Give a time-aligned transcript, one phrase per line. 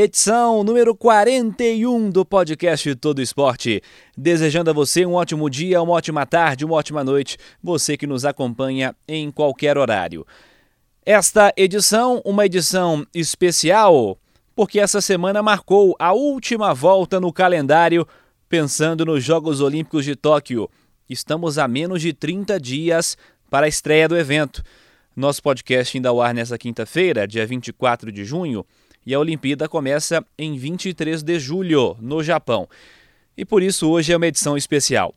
[0.00, 3.82] edição número 41 do podcast Todo Esporte.
[4.16, 8.24] Desejando a você um ótimo dia, uma ótima tarde, uma ótima noite, você que nos
[8.24, 10.24] acompanha em qualquer horário.
[11.04, 14.16] Esta edição, uma edição especial,
[14.54, 18.06] porque essa semana marcou a última volta no calendário
[18.48, 20.70] pensando nos Jogos Olímpicos de Tóquio.
[21.10, 23.18] Estamos a menos de 30 dias
[23.50, 24.62] para a estreia do evento.
[25.16, 28.64] Nosso podcast ainda ao ar nessa quinta-feira, dia 24 de junho,
[29.08, 32.68] e a Olimpíada começa em 23 de julho, no Japão.
[33.34, 35.14] E por isso hoje é uma edição especial.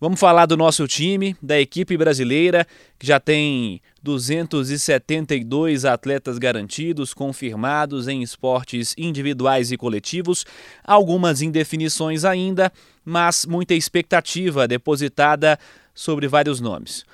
[0.00, 2.64] Vamos falar do nosso time, da equipe brasileira,
[2.96, 10.46] que já tem 272 atletas garantidos, confirmados em esportes individuais e coletivos,
[10.84, 12.72] algumas indefinições ainda,
[13.04, 15.58] mas muita expectativa depositada
[15.92, 17.04] sobre vários nomes.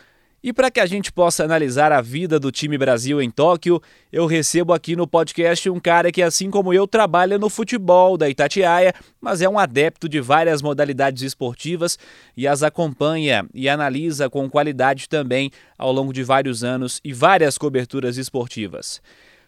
[0.42, 4.26] E para que a gente possa analisar a vida do time Brasil em Tóquio, eu
[4.26, 8.92] recebo aqui no podcast um cara que, assim como eu, trabalha no futebol da Itatiaia,
[9.20, 11.96] mas é um adepto de várias modalidades esportivas
[12.36, 17.56] e as acompanha e analisa com qualidade também ao longo de vários anos e várias
[17.56, 19.00] coberturas esportivas.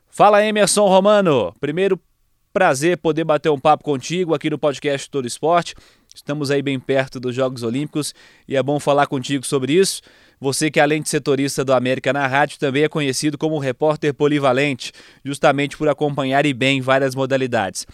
[0.08, 2.01] Fala Emerson Romano, primeiro
[2.53, 5.75] prazer poder bater um papo contigo aqui no podcast Todo Esporte.
[6.14, 8.14] Estamos aí bem perto dos Jogos Olímpicos
[8.47, 10.01] e é bom falar contigo sobre isso.
[10.40, 14.92] Você que além de setorista do América na rádio também é conhecido como repórter polivalente,
[15.24, 17.86] justamente por acompanhar e bem várias modalidades.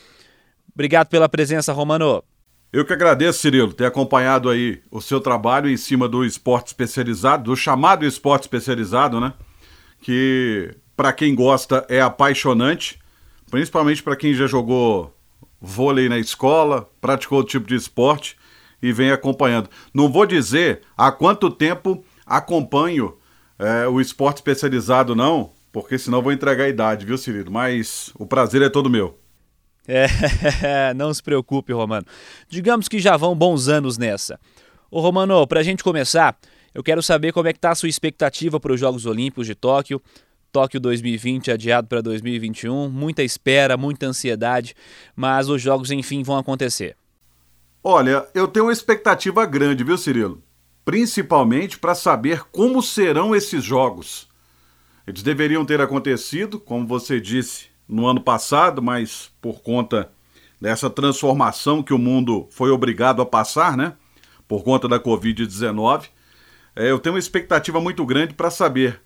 [0.74, 2.22] Obrigado pela presença, Romano.
[2.72, 7.44] Eu que agradeço, Cirilo, ter acompanhado aí o seu trabalho em cima do esporte especializado,
[7.50, 9.32] do chamado esporte especializado, né?
[10.00, 12.98] Que para quem gosta é apaixonante,
[13.50, 15.14] principalmente para quem já jogou
[15.60, 18.36] vôlei na escola, praticou o tipo de esporte
[18.80, 19.68] e vem acompanhando.
[19.92, 23.16] Não vou dizer há quanto tempo acompanho
[23.58, 27.50] é, o esporte especializado, não, porque senão vou entregar a idade, viu, Cirilo?
[27.50, 29.18] Mas o prazer é todo meu.
[30.62, 32.06] É, não se preocupe, Romano.
[32.48, 34.38] Digamos que já vão bons anos nessa.
[34.90, 36.38] Ô, Romano, para a gente começar,
[36.72, 39.54] eu quero saber como é que está a sua expectativa para os Jogos Olímpicos de
[39.54, 40.00] Tóquio.
[40.52, 44.74] Tóquio 2020 adiado para 2021, muita espera, muita ansiedade,
[45.14, 46.96] mas os jogos enfim vão acontecer.
[47.82, 50.42] Olha, eu tenho uma expectativa grande, viu, Cirilo?
[50.84, 54.28] Principalmente para saber como serão esses jogos.
[55.06, 60.10] Eles deveriam ter acontecido, como você disse, no ano passado, mas por conta
[60.60, 63.94] dessa transformação que o mundo foi obrigado a passar, né?
[64.46, 66.08] Por conta da Covid-19,
[66.76, 69.00] é, eu tenho uma expectativa muito grande para saber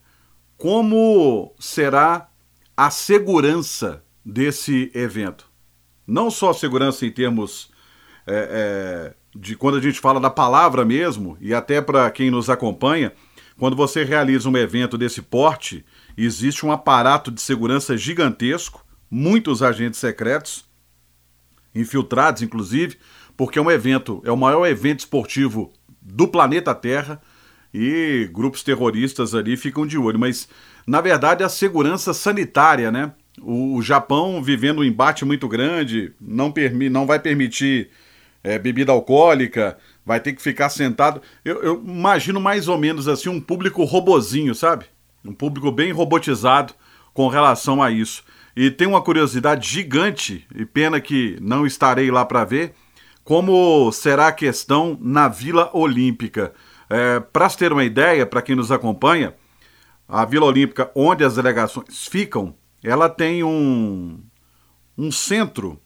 [0.56, 2.28] como será
[2.76, 5.48] a segurança desse evento.
[6.06, 7.70] Não só segurança em termos
[8.26, 12.48] é, é, de quando a gente fala da palavra mesmo, e até para quem nos
[12.48, 13.12] acompanha,
[13.58, 15.84] quando você realiza um evento desse porte,
[16.16, 20.64] existe um aparato de segurança gigantesco, muitos agentes secretos,
[21.74, 22.96] infiltrados inclusive,
[23.36, 27.20] porque é um evento, é o maior evento esportivo do planeta Terra
[27.72, 30.18] e grupos terroristas ali ficam de olho.
[30.18, 30.48] Mas,
[30.86, 33.12] na verdade, a segurança sanitária, né?
[33.42, 37.90] O, Japão vivendo um embate muito grande, não, permi não vai permitir
[38.44, 41.22] é, bebida alcoólica, vai ter que ficar sentado.
[41.42, 44.84] Eu, eu, imagino mais ou menos assim um público robozinho, sabe?
[45.24, 46.74] Um público bem robotizado
[47.14, 48.22] com relação a isso.
[48.54, 52.74] E tem uma curiosidade gigante, e pena que não estarei lá para ver,
[53.24, 56.52] como será a questão na Vila Olímpica.
[56.90, 59.34] É, Para se ter uma ideia, para quem nos acompanha,
[60.06, 64.20] a Vila Olímpica, onde as delegações ficam, ela tem um,
[64.96, 65.80] um centro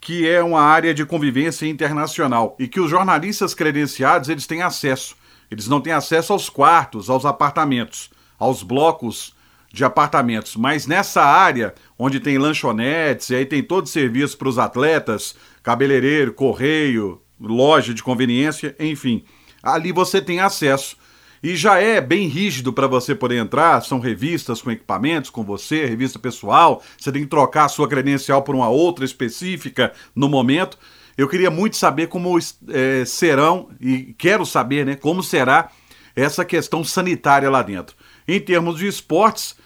[0.00, 5.16] que é uma área de convivência internacional e que os jornalistas credenciados eles têm acesso.
[5.50, 9.34] Eles não têm acesso aos quartos, aos apartamentos, aos blocos
[9.72, 14.48] de apartamentos, mas nessa área onde tem lanchonetes e aí tem todo o serviço para
[14.48, 19.24] os atletas, cabeleireiro, correio, loja de conveniência, enfim
[19.62, 20.96] ali você tem acesso.
[21.42, 25.86] E já é bem rígido para você poder entrar, são revistas com equipamentos com você,
[25.86, 30.78] revista pessoal, você tem que trocar a sua credencial por uma outra específica no momento.
[31.16, 35.70] Eu queria muito saber como é, serão, e quero saber né, como será
[36.14, 37.96] essa questão sanitária lá dentro.
[38.26, 39.56] Em termos de esportes,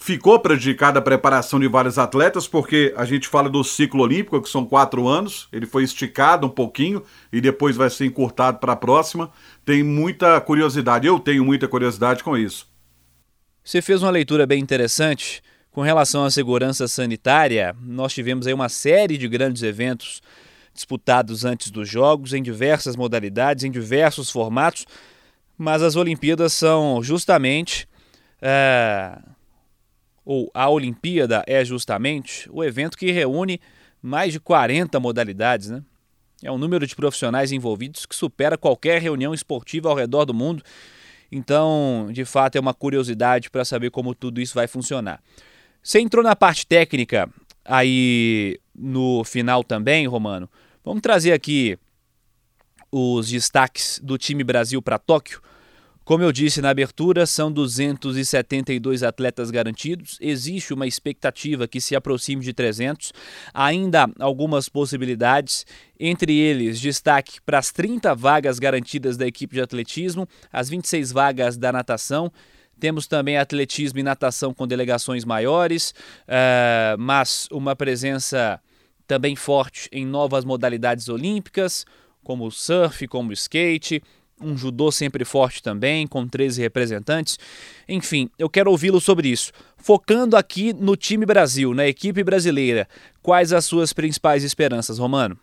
[0.00, 4.48] ficou prejudicada a preparação de vários atletas, porque a gente fala do ciclo olímpico, que
[4.48, 8.76] são quatro anos, ele foi esticado um pouquinho e depois vai ser encurtado para a
[8.76, 9.30] próxima.
[9.62, 12.66] Tem muita curiosidade, eu tenho muita curiosidade com isso.
[13.62, 17.76] Você fez uma leitura bem interessante com relação à segurança sanitária.
[17.78, 20.22] Nós tivemos aí uma série de grandes eventos
[20.72, 24.86] disputados antes dos Jogos, em diversas modalidades, em diversos formatos,
[25.58, 27.86] mas as Olimpíadas são justamente.
[28.40, 29.18] É,
[30.24, 33.60] ou a Olimpíada é justamente o evento que reúne
[34.02, 35.82] mais de 40 modalidades, né?
[36.42, 40.62] É um número de profissionais envolvidos que supera qualquer reunião esportiva ao redor do mundo.
[41.30, 45.22] Então, de fato, é uma curiosidade para saber como tudo isso vai funcionar.
[45.82, 47.28] Você entrou na parte técnica
[47.64, 50.48] aí no final também, Romano.
[50.82, 51.78] Vamos trazer aqui
[52.90, 55.40] os destaques do time Brasil para Tóquio.
[56.10, 60.18] Como eu disse na abertura, são 272 atletas garantidos.
[60.20, 63.12] Existe uma expectativa que se aproxime de 300.
[63.54, 65.64] Ainda algumas possibilidades,
[66.00, 71.56] entre eles destaque para as 30 vagas garantidas da equipe de atletismo, as 26 vagas
[71.56, 72.32] da natação.
[72.80, 75.94] Temos também atletismo e natação com delegações maiores,
[76.26, 78.60] uh, mas uma presença
[79.06, 81.86] também forte em novas modalidades olímpicas,
[82.24, 84.02] como surf, como skate,
[84.40, 87.38] um judô sempre forte também, com 13 representantes.
[87.88, 89.52] Enfim, eu quero ouvi-lo sobre isso.
[89.76, 92.88] Focando aqui no time Brasil, na equipe brasileira,
[93.22, 95.38] quais as suas principais esperanças, Romano?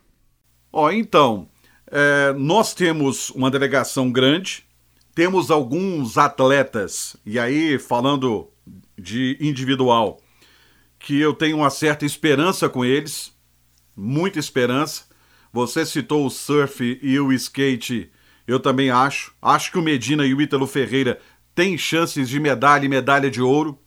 [0.72, 1.48] Ó, oh, então,
[1.90, 4.64] é, nós temos uma delegação grande,
[5.14, 8.48] temos alguns atletas, e aí falando
[8.98, 10.20] de individual,
[10.98, 13.32] que eu tenho uma certa esperança com eles
[13.98, 15.02] muita esperança.
[15.52, 18.10] Você citou o surf e o skate,
[18.48, 19.32] eu também acho.
[19.42, 21.20] Acho que o Medina e o Ítalo Ferreira
[21.54, 23.78] têm chances de medalha e medalha de ouro.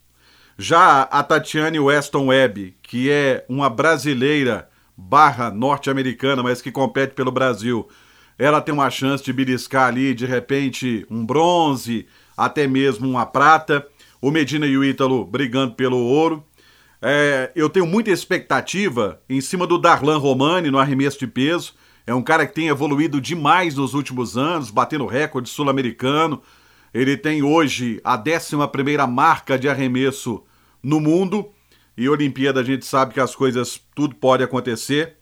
[0.55, 7.31] Já a Tatiane Weston Webb, que é uma brasileira barra norte-americana, mas que compete pelo
[7.31, 7.89] Brasil,
[8.37, 12.05] ela tem uma chance de beliscar ali, de repente, um bronze,
[12.37, 13.87] até mesmo uma prata.
[14.21, 16.45] O Medina e o Ítalo brigando pelo ouro.
[17.01, 21.73] É, eu tenho muita expectativa em cima do Darlan Romani no arremesso de peso.
[22.05, 26.41] É um cara que tem evoluído demais nos últimos anos, batendo recorde sul-americano.
[26.93, 28.55] Ele tem hoje a 11
[29.07, 30.43] marca de arremesso
[30.81, 31.49] no mundo.
[31.95, 35.15] E Olimpíada a gente sabe que as coisas, tudo pode acontecer.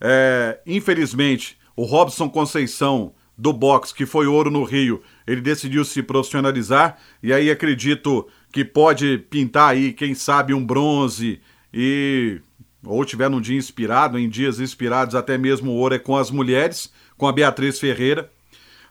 [0.00, 6.02] É, infelizmente, o Robson Conceição do boxe, que foi ouro no Rio, ele decidiu se
[6.02, 6.98] profissionalizar.
[7.22, 11.40] E aí acredito que pode pintar aí, quem sabe, um bronze
[11.72, 12.40] e
[12.86, 16.30] ou tiver num dia inspirado, em dias inspirados, até mesmo o ouro é com as
[16.30, 18.30] mulheres, com a Beatriz Ferreira.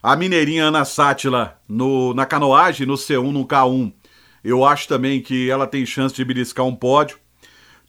[0.04, 3.92] A mineirinha Ana Sátila no, na canoagem, no C1, no K1.
[4.44, 7.18] Eu acho também que ela tem chance de beliscar um pódio.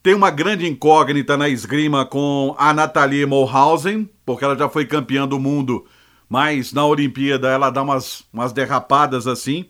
[0.02, 5.26] Tem uma grande incógnita na esgrima com a Nathalie Mulhausen, porque ela já foi campeã
[5.26, 5.84] do mundo,
[6.28, 9.66] mas na Olimpíada ela dá umas, umas derrapadas assim.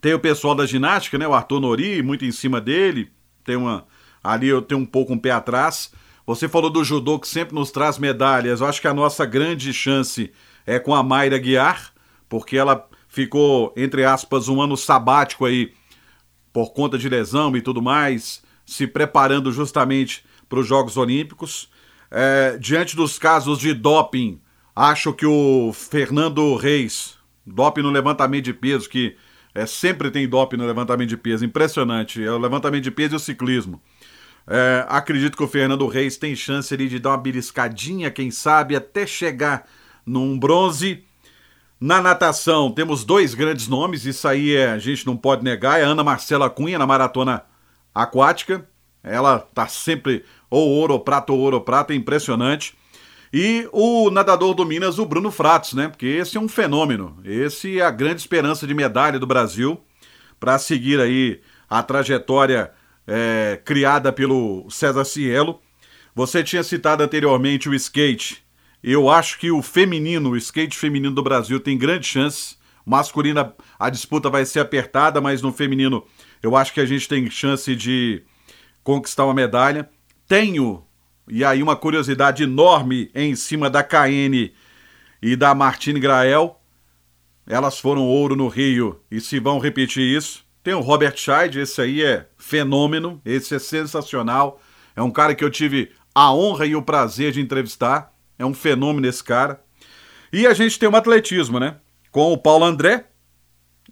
[0.00, 1.28] Tem o pessoal da ginástica, né?
[1.28, 3.10] O Arthur Nori, muito em cima dele.
[3.44, 3.86] Tem uma.
[4.26, 5.92] Ali eu tenho um pouco um pé atrás.
[6.26, 8.60] Você falou do judô que sempre nos traz medalhas.
[8.60, 10.32] Eu acho que a nossa grande chance
[10.66, 11.92] é com a Mayra Guiar,
[12.28, 15.72] porque ela ficou, entre aspas, um ano sabático aí
[16.52, 21.68] por conta de lesão e tudo mais, se preparando justamente para os Jogos Olímpicos.
[22.10, 24.40] É, diante dos casos de doping,
[24.74, 29.16] acho que o Fernando Reis, doping no levantamento de peso, que
[29.54, 32.22] é, sempre tem doping no levantamento de peso, impressionante.
[32.22, 33.80] É o levantamento de peso e o ciclismo.
[34.48, 38.76] É, acredito que o Fernando Reis tem chance ali de dar uma beliscadinha, quem sabe,
[38.76, 39.66] até chegar
[40.04, 41.04] num bronze.
[41.80, 45.82] Na natação, temos dois grandes nomes, isso aí é, a gente não pode negar, é
[45.82, 47.44] Ana Marcela Cunha na maratona
[47.94, 48.66] aquática.
[49.02, 52.74] Ela tá sempre ou ouro ou prata ou ouro ou prata, é impressionante.
[53.32, 55.88] E o nadador do Minas, o Bruno Fratos, né?
[55.88, 57.18] Porque esse é um fenômeno.
[57.24, 59.80] Esse é a grande esperança de medalha do Brasil
[60.40, 62.70] para seguir aí a trajetória
[63.06, 65.60] é, criada pelo César Cielo.
[66.14, 68.44] Você tinha citado anteriormente o skate.
[68.82, 72.56] Eu acho que o feminino, o skate feminino do Brasil tem grande chance.
[72.84, 76.04] Masculina, a disputa vai ser apertada, mas no feminino
[76.42, 78.22] eu acho que a gente tem chance de
[78.82, 79.90] conquistar uma medalha.
[80.28, 80.84] Tenho
[81.28, 84.52] e aí uma curiosidade enorme em cima da KN
[85.20, 86.60] e da Martine Grael.
[87.46, 90.45] Elas foram ouro no Rio e se vão repetir isso.
[90.66, 94.60] Tem o Robert Scheid, esse aí é fenômeno, esse é sensacional.
[94.96, 98.12] É um cara que eu tive a honra e o prazer de entrevistar.
[98.36, 99.62] É um fenômeno esse cara.
[100.32, 101.76] E a gente tem um atletismo, né?
[102.10, 103.04] Com o Paulo André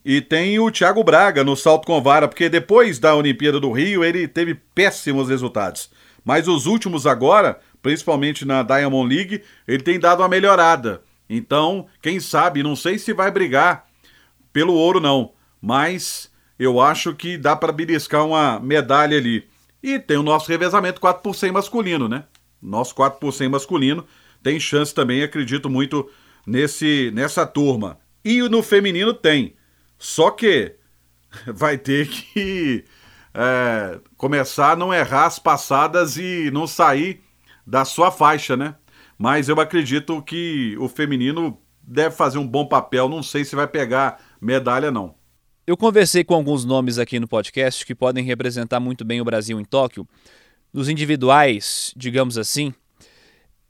[0.05, 4.03] e tem o Thiago Braga no salto com vara, porque depois da Olimpíada do Rio
[4.03, 5.93] ele teve péssimos resultados.
[6.25, 11.05] Mas os últimos agora, principalmente na Diamond League, ele tem dado uma melhorada.
[11.31, 13.87] Então, quem sabe, não sei se vai brigar
[14.53, 19.49] pelo ouro não, mas eu acho que dá para beliscar uma medalha ali.
[19.83, 22.25] E tem o nosso revezamento 4 por 100 masculino, né?
[22.63, 24.07] Nosso 4 por 100 masculino
[24.45, 26.09] tem chance também, acredito muito
[26.47, 27.99] nesse nessa turma.
[28.23, 29.57] E no feminino tem.
[29.99, 30.77] Só que
[31.49, 32.85] vai ter que
[33.33, 37.23] é, começar a não errar as passadas e não sair
[37.67, 38.75] da sua faixa, né?
[39.19, 43.09] Mas eu acredito que o feminino deve fazer um bom papel.
[43.09, 45.15] Não sei se vai pegar medalha, não.
[45.67, 49.59] Eu conversei com alguns nomes aqui no podcast que podem representar muito bem o Brasil
[49.59, 50.07] em Tóquio.
[50.71, 52.75] Nos individuais, digamos assim,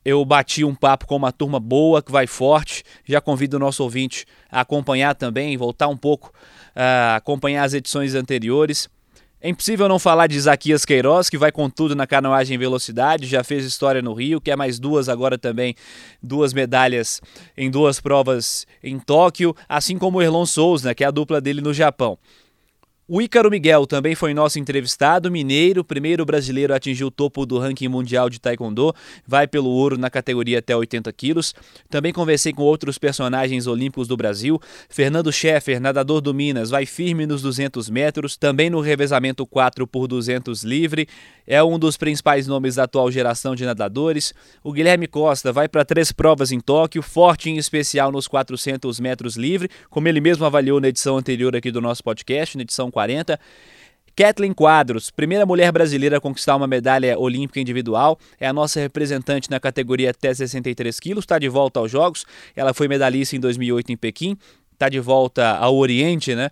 [0.04, 2.82] eu bati um papo com uma turma boa que vai forte.
[3.04, 6.32] Já convido o nosso ouvinte a acompanhar também, voltar um pouco
[6.74, 8.88] a acompanhar as edições anteriores.
[9.44, 13.26] É impossível não falar de Isaquias Queiroz, que vai com tudo na canoagem em velocidade,
[13.26, 15.74] já fez história no Rio, quer mais duas agora também,
[16.22, 17.20] duas medalhas
[17.54, 21.60] em duas provas em Tóquio, assim como o Erlon Souza, que é a dupla dele
[21.60, 22.16] no Japão.
[23.06, 27.58] O Ícaro Miguel também foi nosso entrevistado, mineiro, primeiro brasileiro a atingir o topo do
[27.58, 28.94] ranking mundial de taekwondo,
[29.26, 31.54] vai pelo ouro na categoria até 80 quilos.
[31.90, 34.58] Também conversei com outros personagens olímpicos do Brasil.
[34.88, 40.08] Fernando Scheffer, nadador do Minas, vai firme nos 200 metros, também no revezamento 4 por
[40.08, 41.06] 200 livre,
[41.46, 44.32] é um dos principais nomes da atual geração de nadadores.
[44.62, 49.36] O Guilherme Costa vai para três provas em Tóquio, forte em especial nos 400 metros
[49.36, 53.38] livre, como ele mesmo avaliou na edição anterior aqui do nosso podcast, na edição 40.
[54.16, 59.50] Kathleen Quadros, primeira mulher brasileira a conquistar uma medalha olímpica individual, é a nossa representante
[59.50, 62.24] na categoria até 63 quilos, está de volta aos Jogos.
[62.54, 64.38] Ela foi medalhista em 2008 em Pequim,
[64.72, 66.48] está de volta ao Oriente, né?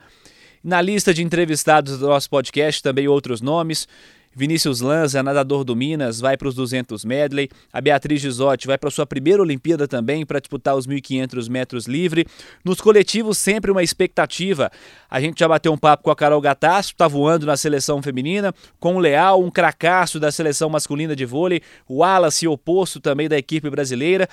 [0.62, 3.88] Na lista de entrevistados do nosso podcast, também outros nomes.
[4.34, 7.50] Vinícius Lanza, nadador do Minas, vai para os 200 medley.
[7.72, 12.24] A Beatriz Gisotti vai para sua primeira Olimpíada também para disputar os 1.500 metros livre.
[12.64, 14.70] Nos coletivos, sempre uma expectativa.
[15.10, 18.54] A gente já bateu um papo com a Carol Gatasso, está voando na seleção feminina,
[18.78, 23.36] com o Leal, um cracaço da seleção masculina de vôlei, o Wallace, oposto também da
[23.36, 24.28] equipe brasileira.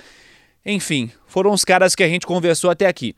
[0.64, 3.16] Enfim, foram os caras que a gente conversou até aqui.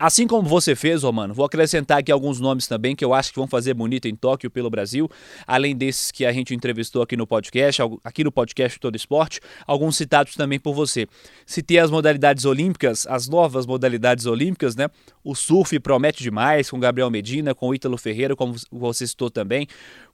[0.00, 3.38] Assim como você fez, Romano, vou acrescentar aqui alguns nomes também que eu acho que
[3.38, 5.10] vão fazer bonito em Tóquio pelo Brasil,
[5.44, 9.96] além desses que a gente entrevistou aqui no podcast, aqui no podcast Todo Esporte, alguns
[9.96, 11.08] citados também por você.
[11.44, 14.88] Citei as modalidades olímpicas, as novas modalidades olímpicas, né?
[15.24, 19.66] O surf promete demais com Gabriel Medina, com Ítalo Ferreira, como você citou também,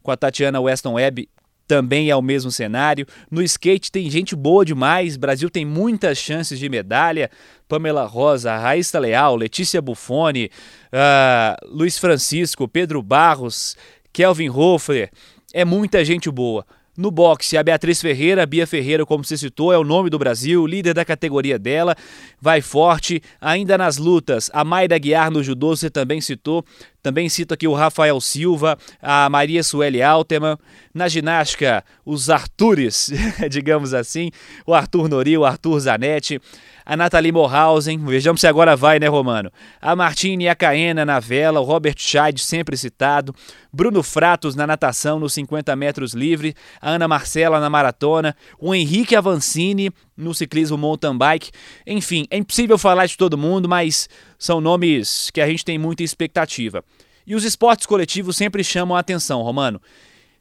[0.02, 1.28] com a Tatiana Weston Webb
[1.66, 3.06] também é o mesmo cenário.
[3.30, 7.30] No skate tem gente boa demais, Brasil tem muitas chances de medalha.
[7.68, 10.50] Pamela Rosa, Raíssa Leal, Letícia Buffoni,
[10.92, 13.76] uh, Luiz Francisco, Pedro Barros,
[14.12, 15.10] Kelvin Hofer,
[15.52, 16.64] é muita gente boa.
[16.96, 20.64] No boxe, a Beatriz Ferreira, Bia Ferreira, como você citou, é o nome do Brasil,
[20.64, 21.96] líder da categoria dela,
[22.40, 23.20] vai forte.
[23.40, 26.64] Ainda nas lutas, a Mayra Guiar no judô, você também citou.
[27.04, 30.56] Também cito aqui o Rafael Silva, a Maria Sueli Alterman.
[30.94, 33.12] Na ginástica, os Artures,
[33.50, 34.30] digamos assim,
[34.66, 36.40] o Arthur Nori, o Arthur Zanetti
[36.86, 39.50] a Nathalie Morhausen, vejamos se agora vai, né, Romano?
[39.80, 43.34] A Martine Acaena na vela, o Robert Scheid sempre citado,
[43.72, 49.16] Bruno Fratos na natação nos 50 metros livre, a Ana Marcela na maratona, o Henrique
[49.16, 51.50] Avancini no ciclismo mountain bike.
[51.86, 56.02] Enfim, é impossível falar de todo mundo, mas são nomes que a gente tem muita
[56.02, 56.84] expectativa.
[57.26, 59.80] E os esportes coletivos sempre chamam a atenção, Romano.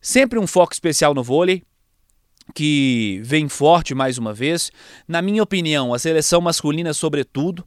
[0.01, 1.63] Sempre um foco especial no vôlei,
[2.53, 4.71] que vem forte mais uma vez.
[5.07, 7.65] Na minha opinião, a seleção masculina, sobretudo.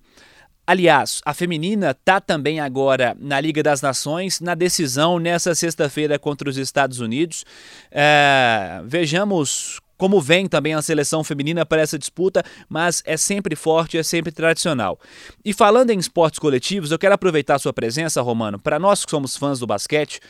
[0.67, 6.51] Aliás, a feminina está também agora na Liga das Nações, na decisão nessa sexta-feira contra
[6.51, 7.45] os Estados Unidos.
[7.91, 13.99] É, vejamos como vem também a seleção feminina para essa disputa, mas é sempre forte,
[13.99, 14.99] é sempre tradicional.
[15.45, 19.37] E falando em esportes coletivos, eu quero aproveitar sua presença, Romano, para nós que somos
[19.37, 20.21] fãs do basquete,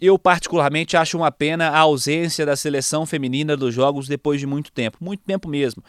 [0.00, 4.72] eu, particularmente, acho uma pena a ausência da seleção feminina dos Jogos depois de muito
[4.72, 5.82] tempo muito tempo mesmo.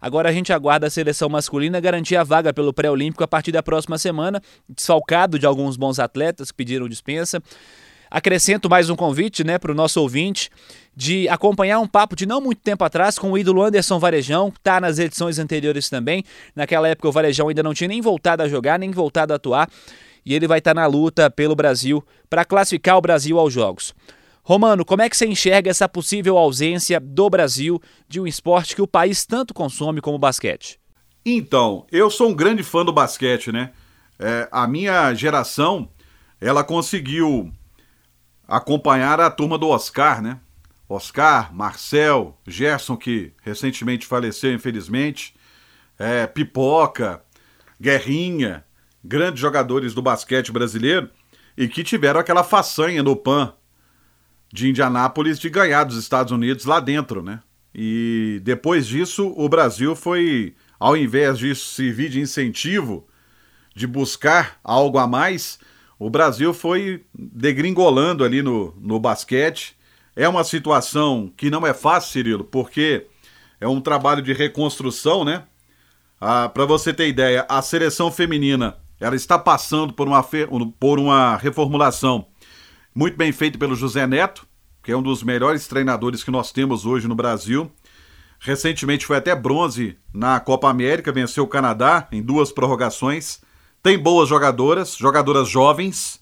[0.00, 3.62] Agora a gente aguarda a seleção masculina garantir a vaga pelo pré-olímpico a partir da
[3.62, 7.40] próxima semana, desfalcado de alguns bons atletas que pediram dispensa.
[8.10, 10.50] Acrescento mais um convite né, para o nosso ouvinte
[10.96, 14.80] de acompanhar um papo de não muito tempo atrás com o ídolo Anderson Varejão, está
[14.80, 16.24] nas edições anteriores também.
[16.56, 19.70] Naquela época o Varejão ainda não tinha nem voltado a jogar, nem voltado a atuar
[20.26, 23.94] e ele vai estar na luta pelo Brasil para classificar o Brasil aos Jogos.
[24.42, 28.82] Romano, como é que você enxerga essa possível ausência do Brasil de um esporte que
[28.82, 30.80] o país tanto consome como o basquete?
[31.24, 33.70] Então, eu sou um grande fã do basquete, né?
[34.18, 35.88] É, a minha geração
[36.40, 37.52] ela conseguiu
[38.50, 40.40] acompanhar a turma do Oscar, né?
[40.88, 45.36] Oscar, Marcel, Gerson, que recentemente faleceu, infelizmente,
[45.96, 47.22] é, Pipoca,
[47.80, 48.64] Guerrinha,
[49.02, 51.08] grandes jogadores do basquete brasileiro
[51.56, 53.54] e que tiveram aquela façanha no PAN
[54.52, 57.40] de Indianápolis de ganhar dos Estados Unidos lá dentro, né?
[57.72, 63.06] E depois disso, o Brasil foi, ao invés de servir de incentivo,
[63.76, 65.60] de buscar algo a mais,
[66.00, 69.76] o Brasil foi degringolando ali no, no basquete
[70.16, 73.06] é uma situação que não é fácil, Cirilo, porque
[73.60, 75.44] é um trabalho de reconstrução, né?
[76.18, 80.22] Ah, Para você ter ideia, a seleção feminina ela está passando por uma,
[80.78, 82.26] por uma reformulação
[82.94, 84.46] muito bem feita pelo José Neto,
[84.82, 87.70] que é um dos melhores treinadores que nós temos hoje no Brasil.
[88.38, 93.40] Recentemente foi até bronze na Copa América, venceu o Canadá em duas prorrogações.
[93.82, 96.20] Tem boas jogadoras, jogadoras jovens,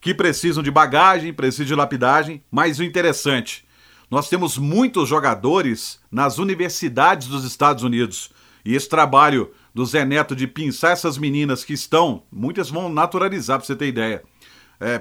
[0.00, 3.64] que precisam de bagagem, precisam de lapidagem, mas o interessante,
[4.08, 8.30] nós temos muitos jogadores nas universidades dos Estados Unidos.
[8.64, 13.58] E esse trabalho do Zé Neto de pinçar essas meninas que estão, muitas vão naturalizar,
[13.58, 14.22] para você ter ideia.
[14.78, 15.00] É,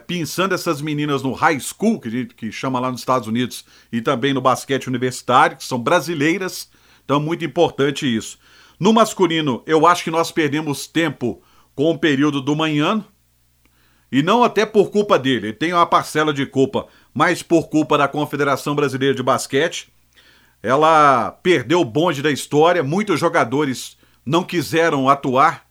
[0.52, 4.42] essas meninas no high school, que que chama lá nos Estados Unidos, e também no
[4.42, 6.70] basquete universitário, que são brasileiras.
[7.04, 8.40] Então, muito importante isso.
[8.80, 11.44] No masculino, eu acho que nós perdemos tempo
[11.76, 13.04] com o período do manhã,
[14.12, 17.98] e não até por culpa dele, ele tem uma parcela de culpa, mas por culpa
[17.98, 19.90] da Confederação Brasileira de Basquete.
[20.62, 25.66] Ela perdeu o bonde da história, muitos jogadores não quiseram atuar,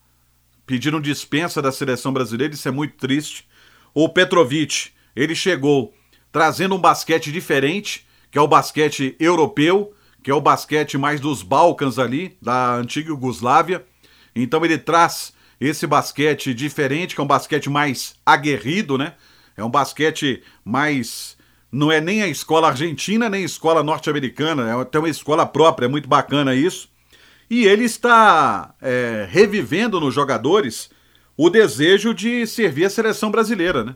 [0.66, 3.46] pediram dispensa da seleção brasileira, isso é muito triste.
[3.92, 5.92] O Petrovic, ele chegou
[6.32, 9.92] trazendo um basquete diferente, que é o basquete europeu,
[10.22, 13.84] que é o basquete mais dos Balcãs ali, da antiga Iugoslávia.
[14.34, 19.14] Então ele traz esse basquete diferente, que é um basquete mais aguerrido, né?
[19.56, 21.36] É um basquete mais.
[21.70, 25.86] Não é nem a escola argentina, nem a escola norte-americana, é até uma escola própria,
[25.86, 26.88] é muito bacana isso.
[27.48, 30.90] E ele está é, revivendo nos jogadores
[31.36, 33.94] o desejo de servir a seleção brasileira, né?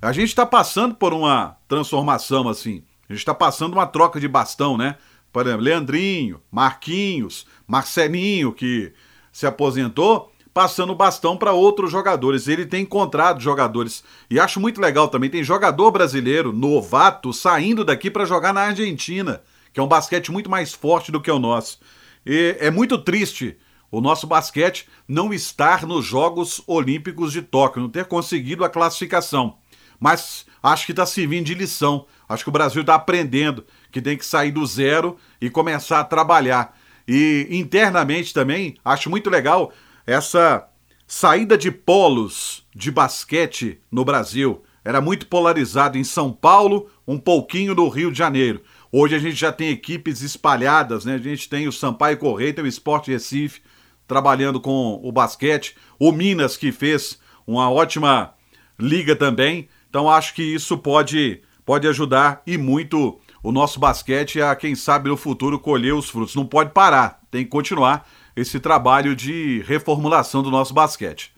[0.00, 2.82] A gente está passando por uma transformação assim.
[3.08, 4.96] A gente está passando uma troca de bastão, né?
[5.32, 8.92] Por exemplo, Leandrinho, Marquinhos, Marcelinho, que
[9.32, 12.48] se aposentou, passando bastão para outros jogadores.
[12.48, 14.02] Ele tem encontrado jogadores.
[14.28, 19.40] E acho muito legal também, tem jogador brasileiro, novato, saindo daqui para jogar na Argentina,
[19.72, 21.78] que é um basquete muito mais forte do que o nosso.
[22.26, 23.56] E é muito triste
[23.88, 29.58] o nosso basquete não estar nos Jogos Olímpicos de Tóquio, não ter conseguido a classificação.
[30.00, 32.04] Mas acho que está servindo de lição.
[32.28, 36.04] Acho que o Brasil está aprendendo que tem que sair do zero e começar a
[36.04, 36.76] trabalhar.
[37.06, 39.72] E internamente também, acho muito legal
[40.08, 40.66] essa
[41.06, 44.62] saída de polos de basquete no Brasil.
[44.82, 48.62] Era muito polarizado em São Paulo, um pouquinho no Rio de Janeiro.
[48.90, 51.16] Hoje a gente já tem equipes espalhadas, né?
[51.16, 53.60] A gente tem o Sampaio Correia, tem o Esporte Recife
[54.06, 58.32] trabalhando com o basquete, o Minas que fez uma ótima
[58.78, 59.68] liga também.
[59.90, 65.10] Então acho que isso pode pode ajudar e muito o nosso basquete a quem sabe
[65.10, 66.34] no futuro colher os frutos.
[66.34, 71.32] Não pode parar, tem que continuar esse trabalho de reformulação do nosso basquete.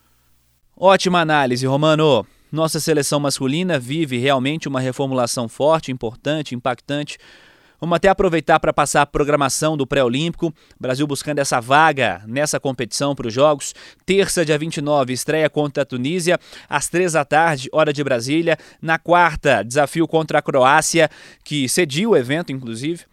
[0.77, 2.27] Ótima análise, Romano.
[2.53, 7.17] Nossa seleção masculina vive realmente uma reformulação forte, importante, impactante.
[7.81, 10.53] Vamos até aproveitar para passar a programação do pré-olímpico.
[10.79, 13.75] Brasil buscando essa vaga nessa competição para os Jogos.
[14.05, 18.59] Terça, dia 29, estreia contra a Tunísia, às três da tarde, hora de Brasília.
[18.83, 21.09] Na quarta, desafio contra a Croácia,
[21.43, 23.05] que cediu o evento, inclusive.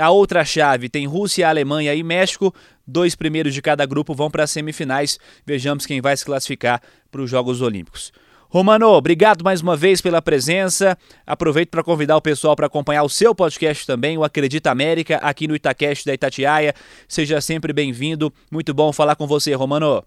[0.00, 2.54] A outra chave tem Rússia, Alemanha e México.
[2.90, 5.16] Dois primeiros de cada grupo vão para as semifinais.
[5.46, 8.10] Vejamos quem vai se classificar para os Jogos Olímpicos.
[8.48, 10.98] Romano, obrigado mais uma vez pela presença.
[11.24, 15.46] Aproveito para convidar o pessoal para acompanhar o seu podcast também, o Acredita América, aqui
[15.46, 16.74] no Itacast da Itatiaia.
[17.06, 18.34] Seja sempre bem-vindo.
[18.50, 20.02] Muito bom falar com você, Romano.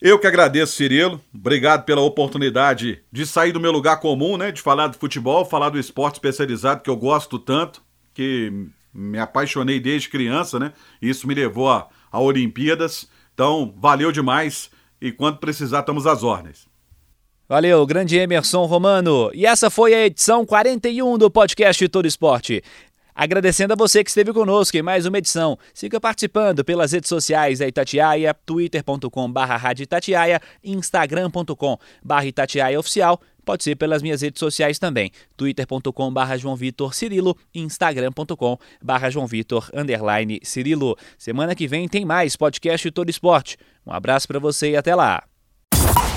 [0.00, 1.20] Eu que agradeço, Cirilo.
[1.34, 4.52] Obrigado pela oportunidade de sair do meu lugar comum, né?
[4.52, 8.52] De falar de futebol, falar do esporte especializado que eu gosto tanto, que
[8.94, 10.72] me apaixonei desde criança, né?
[11.02, 13.08] Isso me levou a, a Olimpíadas.
[13.34, 16.68] Então, valeu demais e quando precisar, estamos às ordens.
[17.48, 19.30] Valeu, grande Emerson Romano.
[19.34, 22.62] E essa foi a edição 41 do podcast Todo Esporte.
[23.12, 25.58] Agradecendo a você que esteve conosco em mais uma edição.
[25.74, 34.02] Siga participando pelas redes sociais da Itatiaia, twitter.com.br Itatiaia, instagram.com.br Itatiaia Oficial Pode ser pelas
[34.02, 40.96] minhas redes sociais também, twitter.com.br João Vitor Cirilo, instagram.com.br João Vitor underline Cirilo.
[41.18, 43.56] Semana que vem tem mais podcast Todo Esporte.
[43.86, 45.22] Um abraço para você e até lá.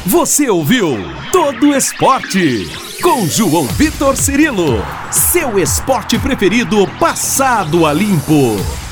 [0.05, 0.95] Você ouviu
[1.31, 2.65] Todo Esporte
[3.01, 4.81] com João Vitor Cirilo.
[5.11, 8.87] Seu esporte preferido passado a limpo.